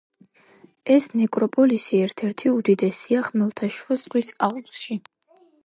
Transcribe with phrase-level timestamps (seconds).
[0.93, 4.99] ეს ნეკროპოლისი ერთ-ერთი უდიდესია ხმელთაშუა ზღვის აუზში.